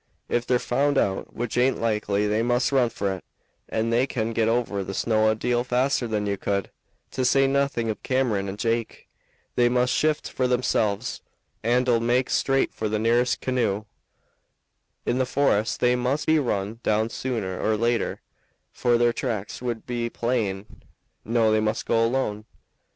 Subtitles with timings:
[0.29, 3.23] If they're found out, which aint likely, they must run for it,
[3.69, 6.71] and they can get over the snow a deal faster than you could,
[7.11, 9.07] to say nothing of Cameron and Jake.
[9.55, 11.21] They must shift for themselves
[11.61, 13.85] and 'll make straight for the nearest canoe.
[15.05, 18.21] In the forest they must be run down sooner or later,
[18.71, 20.65] for their tracks would be plain.
[21.23, 22.45] No, they must go alone."